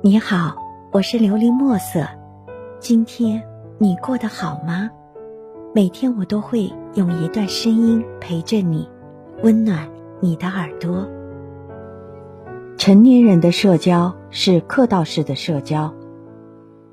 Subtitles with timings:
[0.00, 0.54] 你好，
[0.92, 2.06] 我是琉璃墨色。
[2.78, 3.42] 今天
[3.78, 4.88] 你过得好吗？
[5.74, 8.88] 每天我都会用一段声音陪着你，
[9.42, 9.90] 温暖
[10.20, 11.04] 你的耳朵。
[12.76, 15.92] 成年人的社交是客套式的社交。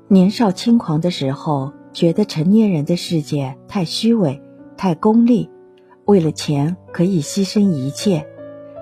[0.08, 4.42] 年少轻狂的时候，觉得成年人的世界太虚伪、
[4.76, 5.48] 太功利，
[6.06, 8.26] 为了钱可以牺牲一切，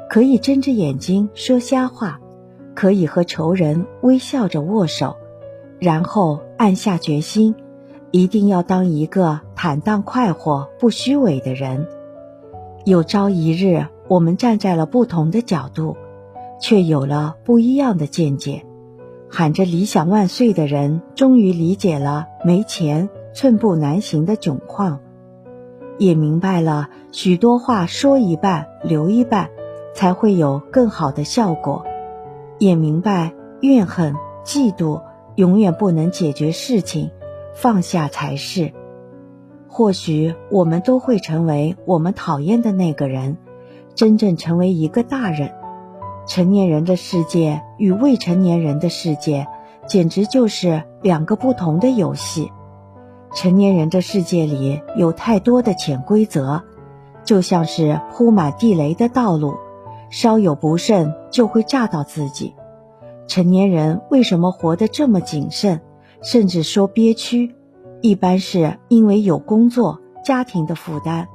[0.08, 2.18] 可以睁着眼睛说瞎话。
[2.74, 5.16] 可以和仇人微笑着握手，
[5.78, 7.54] 然后暗下决心，
[8.10, 11.86] 一定要当一个坦荡快活、不虚伪的人。
[12.84, 15.96] 有朝一日，我们站在了不同的角度，
[16.60, 18.64] 却有了不一样的见解。
[19.30, 25.00] 喊着理想万岁的人，终于理解了没钱寸步难行的窘况，
[25.98, 29.50] 也明白了许多话说一半留一半，
[29.94, 31.84] 才会有更好的效果。
[32.58, 35.02] 也明白怨恨、嫉妒
[35.36, 37.10] 永远不能解决事情，
[37.54, 38.72] 放下才是。
[39.68, 43.36] 或许我们都会成为我们讨厌的那个人，
[43.94, 45.52] 真正成为一个大人。
[46.26, 49.46] 成年人的世界与未成年人的世界，
[49.86, 52.50] 简直就是两个不同的游戏。
[53.34, 56.62] 成年人的世界里有太多的潜规则，
[57.24, 59.56] 就像是铺满地雷的道路。
[60.16, 62.54] 稍有不慎就会炸到自己。
[63.26, 65.80] 成年人为什么活得这么谨慎，
[66.22, 67.56] 甚至说憋屈？
[68.00, 71.26] 一般是因为有工作、家庭的负担，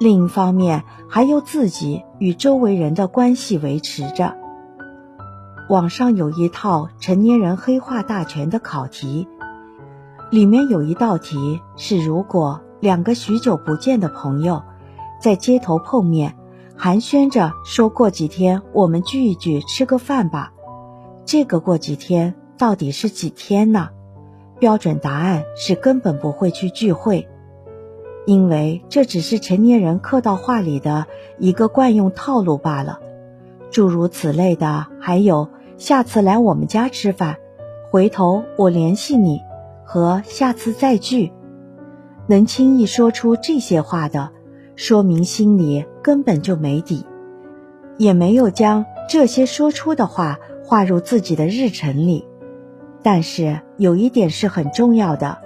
[0.00, 4.36] 另一方面还有自己与周围人的关系维持着。
[5.70, 9.28] 网上有一套成年人黑化大全的考题，
[10.32, 14.64] 里面有一道题是：如果两个许久不见的朋友
[15.20, 16.34] 在街头碰面。
[16.78, 20.52] 寒暄着说过几天我们聚一聚吃个饭吧，
[21.24, 23.88] 这个过几天到底是几天呢？
[24.58, 27.28] 标准答案是根本不会去聚会，
[28.26, 31.06] 因为这只是成年人客套话里的
[31.38, 33.00] 一个惯用套路罢了。
[33.70, 35.48] 诸如此类的还有
[35.78, 37.36] 下次来我们家吃饭，
[37.90, 39.40] 回头我联系你
[39.84, 41.32] 和下次再聚，
[42.26, 44.35] 能轻易说出这些话的。
[44.76, 47.04] 说明心里根本就没底，
[47.96, 52.26] 也没有将这些说出的话划入自己的日程里。
[53.02, 55.38] 但是有一点是很重要的，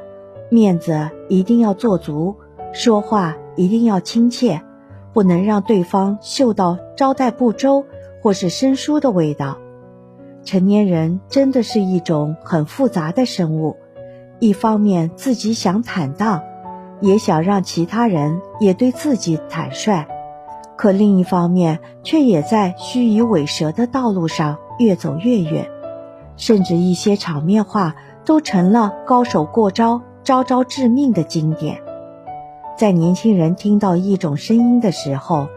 [0.51, 2.35] 面子一定要做足，
[2.73, 4.61] 说话一定要亲切，
[5.13, 7.85] 不能让对方嗅到招待不周
[8.21, 9.59] 或是生疏的味道。
[10.43, 13.77] 成年人真的是一种很复杂的生物，
[14.41, 16.43] 一方面自己想坦荡。
[17.01, 20.07] 也想让其他人也对自己坦率，
[20.77, 25.69] 可另一方面却也在虚与委蛇的道路上越走越远，
[26.37, 31.81] 甚至一些场面话都成了高手过招、招招致命的经典。
[32.77, 35.49] 在年轻人听到一种声音的时候，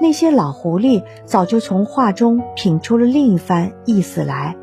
[0.00, 4.56] 那些老狐狸早就从话中品出了另一番意思来。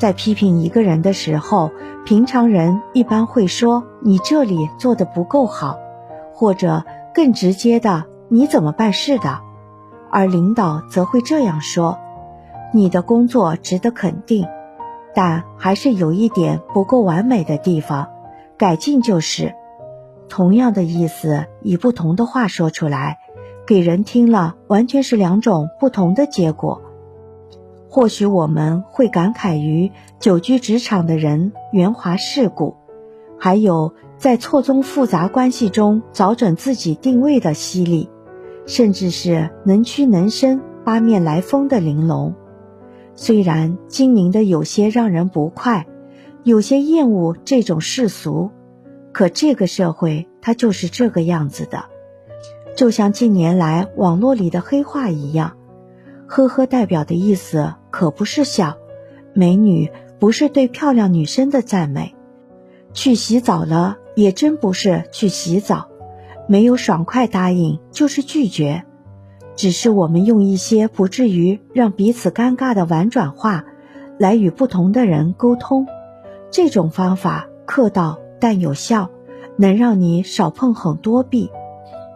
[0.00, 1.70] 在批评一个人的时候，
[2.06, 5.76] 平常人一般会说：“你这里做的不够好”，
[6.34, 9.40] 或者更直接的“你怎么办事的”，
[10.10, 11.98] 而领导则会这样说
[12.72, 14.48] ：“你的工作值得肯定，
[15.14, 18.08] 但还是有一点不够完美的地方，
[18.56, 19.54] 改进就是。”
[20.30, 23.18] 同样的意思，以不同的话说出来，
[23.66, 26.80] 给人听了完全是两种不同的结果。
[27.92, 29.90] 或许我们会感慨于
[30.20, 32.76] 久居职场的人圆滑世故，
[33.36, 38.08] 还有在错综复杂关系中找准自己定位的犀利，
[38.64, 42.32] 甚至是能屈能伸、八面来风的玲珑。
[43.16, 45.88] 虽然精明的有些让人不快，
[46.44, 48.50] 有些厌恶这种世俗，
[49.10, 51.86] 可这个社会它就是这个样子的，
[52.76, 55.56] 就像近年来网络里的黑话一样。
[56.32, 58.76] 呵呵，代表的意思可不是笑，
[59.34, 59.90] 美女
[60.20, 62.14] 不是对漂亮女生的赞美。
[62.92, 65.88] 去洗澡了，也真不是去洗澡，
[66.46, 68.84] 没有爽快答应就是拒绝，
[69.56, 73.64] 只是我们用一些不至于让彼此尴尬的婉转话，
[74.16, 75.84] 来与不同的人沟通。
[76.52, 79.10] 这种方法客套但有效，
[79.56, 81.50] 能让你少碰很多壁。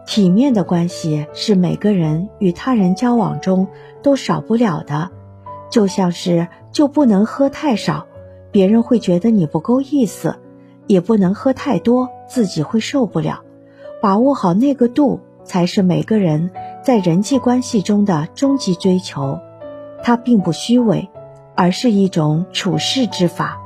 [0.05, 3.67] 体面的关系是每个人与他人交往中
[4.03, 5.09] 都少不了的，
[5.69, 8.05] 就像是就不能喝太少，
[8.51, 10.35] 别人会觉得你不够意思；
[10.87, 13.41] 也不能喝太多，自己会受不了。
[14.01, 16.51] 把握好那个度，才是每个人
[16.83, 19.39] 在人际关系中的终极追求。
[20.03, 21.09] 它并不虚伪，
[21.55, 23.59] 而是一种处世之法。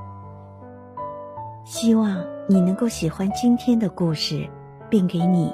[1.66, 4.48] 希望你能够喜欢今天的故事，
[4.90, 5.54] 并给你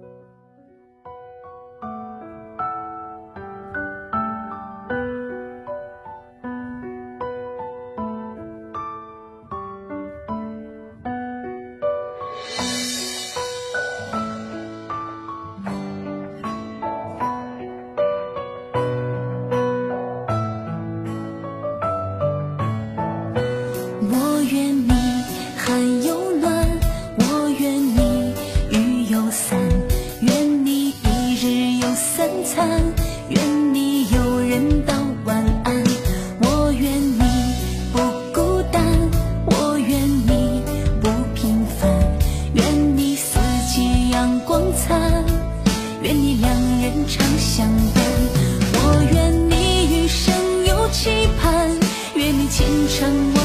[52.61, 53.40] 前程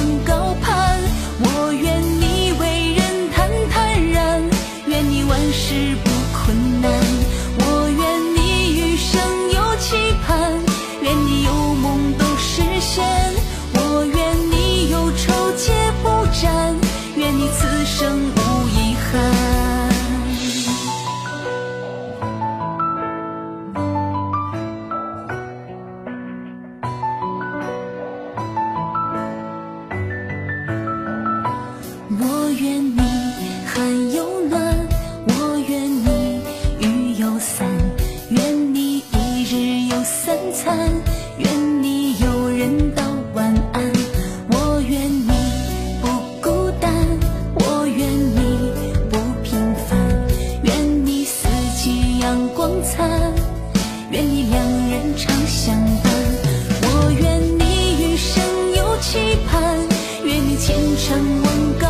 [60.66, 61.85] 千山万高。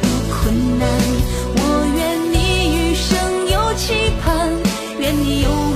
[0.00, 0.88] 不困难，
[1.56, 1.60] 我
[1.96, 1.98] 愿
[2.32, 2.36] 你
[2.74, 3.10] 余生
[3.50, 4.26] 有期盼。
[4.98, 5.67] 愿你有。